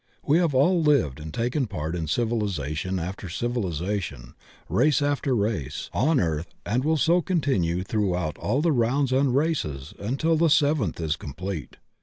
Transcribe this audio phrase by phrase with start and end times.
[0.25, 4.33] We have all lived and taken part in civilization after civilization,
[4.67, 9.93] race after race, on earth, and will so continue throughout all the rounds and races
[9.99, 11.77] imtil the seventh is complete.